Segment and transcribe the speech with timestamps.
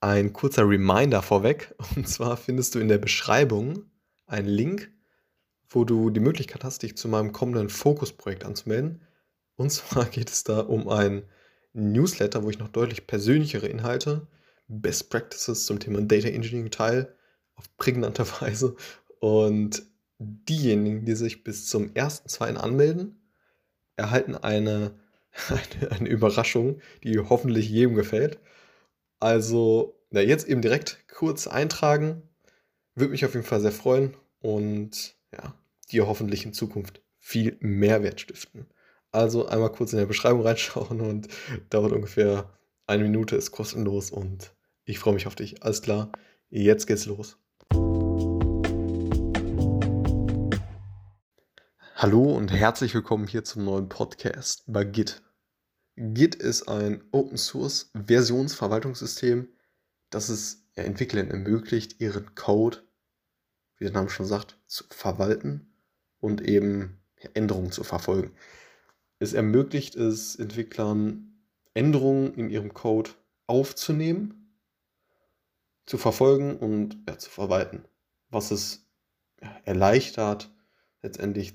[0.00, 1.74] Ein kurzer Reminder vorweg.
[1.96, 3.84] Und zwar findest du in der Beschreibung
[4.26, 4.90] einen Link,
[5.68, 9.02] wo du die Möglichkeit hast, dich zu meinem kommenden Fokusprojekt anzumelden.
[9.56, 11.24] Und zwar geht es da um ein
[11.72, 14.26] Newsletter, wo ich noch deutlich persönlichere Inhalte,
[14.68, 17.14] Best Practices zum Thema Data Engineering teile,
[17.54, 18.76] auf prägnante Weise.
[19.20, 19.82] Und
[20.18, 22.56] diejenigen, die sich bis zum 1.2.
[22.56, 23.20] anmelden,
[23.96, 24.92] erhalten eine,
[25.48, 28.38] eine, eine Überraschung, die hoffentlich jedem gefällt.
[29.22, 32.22] Also, na, jetzt eben direkt kurz eintragen.
[32.94, 35.54] Würde mich auf jeden Fall sehr freuen und ja,
[35.92, 38.66] dir hoffentlich in Zukunft viel Mehrwert stiften.
[39.12, 41.28] Also einmal kurz in der Beschreibung reinschauen und
[41.68, 42.50] dauert ungefähr
[42.86, 45.62] eine Minute, ist kostenlos und ich freue mich auf dich.
[45.62, 46.10] Alles klar,
[46.48, 47.36] jetzt geht's los.
[51.94, 55.22] Hallo und herzlich willkommen hier zum neuen Podcast bei Git.
[56.02, 59.48] Git ist ein Open Source Versionsverwaltungssystem,
[60.08, 62.78] das es Entwicklern ermöglicht, ihren Code,
[63.76, 65.74] wie der Name schon sagt, zu verwalten
[66.18, 67.02] und eben
[67.34, 68.32] Änderungen zu verfolgen.
[69.18, 73.10] Es ermöglicht es Entwicklern, Änderungen in ihrem Code
[73.46, 74.56] aufzunehmen,
[75.84, 77.84] zu verfolgen und ja, zu verwalten,
[78.30, 78.86] was es
[79.42, 80.50] ja, erleichtert,
[81.02, 81.52] letztendlich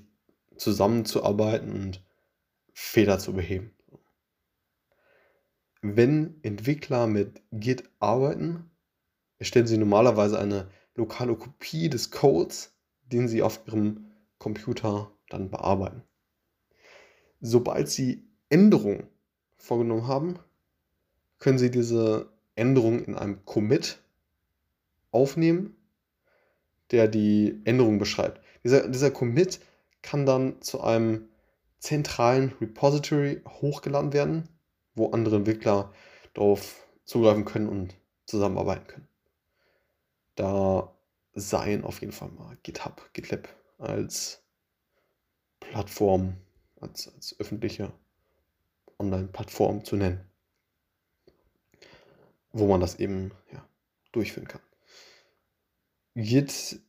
[0.56, 2.04] zusammenzuarbeiten und
[2.72, 3.75] Fehler zu beheben.
[5.94, 8.68] Wenn Entwickler mit Git arbeiten,
[9.38, 12.72] erstellen sie normalerweise eine lokale Kopie des Codes,
[13.04, 16.02] den sie auf ihrem Computer dann bearbeiten.
[17.40, 19.06] Sobald sie Änderungen
[19.58, 20.38] vorgenommen haben,
[21.38, 24.00] können sie diese Änderung in einem Commit
[25.12, 25.76] aufnehmen,
[26.90, 28.40] der die Änderung beschreibt.
[28.64, 29.60] Dieser, dieser Commit
[30.02, 31.28] kann dann zu einem
[31.78, 34.48] zentralen Repository hochgeladen werden,
[34.96, 35.92] wo andere Entwickler
[36.34, 37.94] darauf zugreifen können und
[38.26, 39.08] zusammenarbeiten können.
[40.34, 40.92] Da
[41.34, 44.42] seien auf jeden Fall mal GitHub, GitLab als
[45.60, 46.36] Plattform,
[46.80, 47.92] als, als öffentliche
[48.98, 50.20] Online-Plattform zu nennen,
[52.52, 53.66] wo man das eben ja,
[54.12, 54.62] durchführen kann.
[56.14, 56.80] Git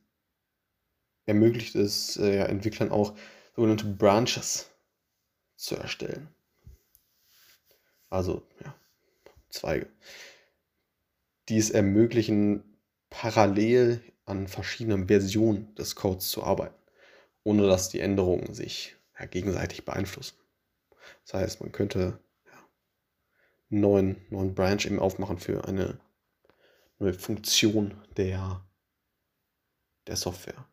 [1.26, 3.14] ermöglicht es äh, Entwicklern auch
[3.54, 4.70] sogenannte Branches
[5.56, 6.28] zu erstellen.
[8.10, 8.74] Also ja,
[9.50, 9.88] Zweige,
[11.48, 12.78] die es ermöglichen,
[13.10, 16.76] parallel an verschiedenen Versionen des Codes zu arbeiten,
[17.44, 20.36] ohne dass die Änderungen sich ja, gegenseitig beeinflussen.
[21.24, 22.68] Das heißt, man könnte ja,
[23.70, 25.98] einen neuen, neuen Branch eben aufmachen für eine
[26.98, 28.66] neue Funktion der,
[30.06, 30.68] der Software.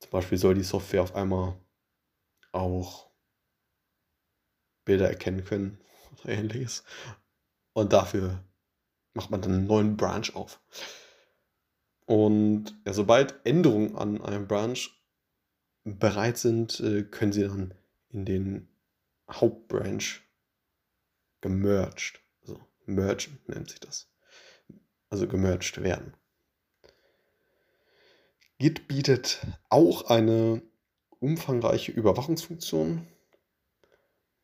[0.00, 1.56] Zum Beispiel soll die Software auf einmal
[2.52, 3.09] auch
[4.90, 5.78] Bilder erkennen können
[6.18, 6.82] oder ähnliches.
[7.74, 8.42] Und dafür
[9.14, 10.60] macht man dann einen neuen Branch auf.
[12.06, 14.78] Und ja, sobald Änderungen an einem Branch
[15.84, 17.72] bereit sind, äh, können sie dann
[18.08, 18.68] in den
[19.30, 20.22] Hauptbranch
[21.40, 24.10] gemerged, also merge nennt sich das,
[25.08, 26.14] also gemerged werden.
[28.58, 30.62] Git bietet auch eine
[31.20, 33.06] umfangreiche Überwachungsfunktion,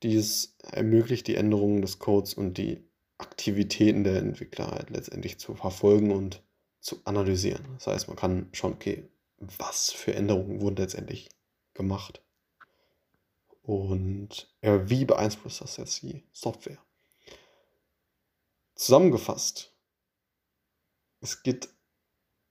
[0.03, 2.85] die es ermöglicht, die Änderungen des Codes und die
[3.19, 6.43] Aktivitäten der Entwickler halt letztendlich zu verfolgen und
[6.81, 7.65] zu analysieren.
[7.75, 9.09] Das heißt, man kann schauen, okay,
[9.39, 11.31] was für Änderungen wurden letztendlich
[11.75, 12.23] gemacht
[13.63, 16.79] und ja, wie beeinflusst das jetzt die Software.
[18.75, 19.73] Zusammengefasst,
[21.21, 21.69] es gibt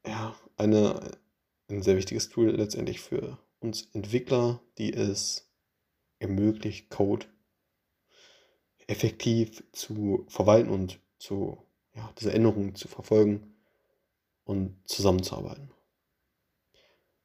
[0.05, 1.17] ja eine
[1.67, 5.49] ein sehr wichtiges Tool letztendlich für uns Entwickler, die es
[6.19, 7.25] ermöglicht, Code
[8.87, 11.57] effektiv zu verwalten und zu,
[11.93, 13.55] ja, diese Änderungen zu verfolgen
[14.43, 15.71] und zusammenzuarbeiten.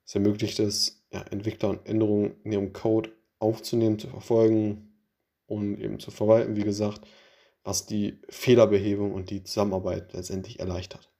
[0.04, 4.92] Es ermöglicht es, ja, Entwickler Änderungen in ihrem Code aufzunehmen, zu verfolgen
[5.46, 7.06] und eben zu verwalten, wie gesagt,
[7.62, 11.10] was die Fehlerbehebung und die Zusammenarbeit letztendlich erleichtert.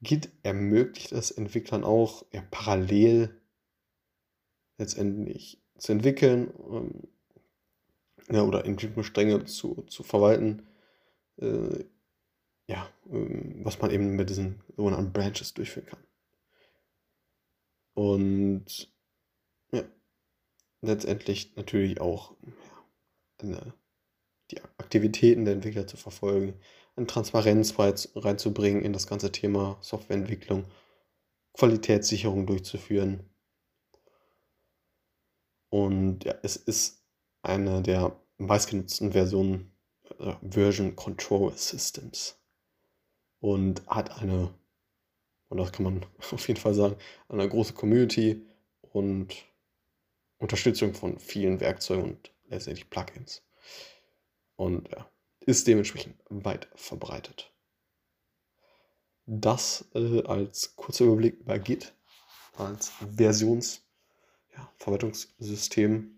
[0.00, 3.40] Git ermöglicht es Entwicklern auch, ja, parallel
[4.78, 7.08] letztendlich zu entwickeln ähm,
[8.30, 10.66] ja, oder Entwicklungsstränge zu, zu verwalten.
[11.40, 11.84] Äh,
[12.68, 16.04] ja, ähm, was man eben mit diesen sogenannten Branches durchführen kann.
[17.94, 18.92] Und
[19.72, 19.82] ja,
[20.82, 22.52] letztendlich natürlich auch ja,
[23.42, 23.74] eine,
[24.50, 26.60] die Aktivitäten der Entwickler zu verfolgen,
[26.96, 30.64] eine Transparenz reinzubringen in das ganze Thema Softwareentwicklung,
[31.54, 33.28] Qualitätssicherung durchzuführen.
[35.70, 37.04] Und ja, es ist
[37.42, 39.72] eine der meistgenutzten Versionen
[40.18, 42.36] äh, Version Control Systems
[43.40, 44.52] und hat eine,
[45.48, 46.96] und das kann man auf jeden Fall sagen,
[47.28, 48.44] eine große Community
[48.92, 49.34] und
[50.38, 53.42] Unterstützung von vielen Werkzeugen und letztendlich Plugins.
[54.56, 55.08] Und ja,
[55.40, 57.52] ist dementsprechend weit verbreitet.
[59.26, 61.94] Das äh, als kurzer Überblick über Git
[62.56, 66.02] als Versionsverwaltungssystem.
[66.02, 66.17] Ja,